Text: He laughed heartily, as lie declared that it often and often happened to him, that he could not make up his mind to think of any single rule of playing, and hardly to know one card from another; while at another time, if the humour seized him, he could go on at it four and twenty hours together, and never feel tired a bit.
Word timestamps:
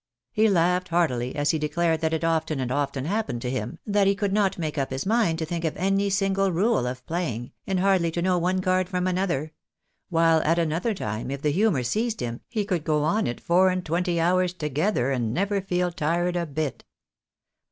He 0.31 0.49
laughed 0.49 0.87
heartily, 0.87 1.35
as 1.35 1.53
lie 1.53 1.59
declared 1.59 2.01
that 2.01 2.11
it 2.11 2.23
often 2.23 2.59
and 2.59 2.71
often 2.71 3.05
happened 3.05 3.39
to 3.43 3.51
him, 3.51 3.77
that 3.85 4.07
he 4.07 4.15
could 4.15 4.33
not 4.33 4.57
make 4.57 4.75
up 4.75 4.89
his 4.89 5.05
mind 5.05 5.37
to 5.37 5.45
think 5.45 5.63
of 5.63 5.77
any 5.77 6.09
single 6.09 6.51
rule 6.51 6.87
of 6.87 7.05
playing, 7.05 7.51
and 7.67 7.79
hardly 7.79 8.09
to 8.09 8.21
know 8.23 8.39
one 8.39 8.61
card 8.61 8.89
from 8.89 9.05
another; 9.05 9.51
while 10.09 10.41
at 10.41 10.57
another 10.57 10.95
time, 10.95 11.29
if 11.29 11.43
the 11.43 11.51
humour 11.51 11.83
seized 11.83 12.19
him, 12.19 12.41
he 12.49 12.65
could 12.65 12.83
go 12.83 13.03
on 13.03 13.27
at 13.27 13.37
it 13.37 13.41
four 13.41 13.69
and 13.69 13.85
twenty 13.85 14.19
hours 14.19 14.53
together, 14.55 15.11
and 15.11 15.35
never 15.35 15.61
feel 15.61 15.91
tired 15.91 16.35
a 16.35 16.47
bit. 16.47 16.83